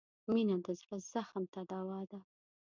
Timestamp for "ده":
2.11-2.19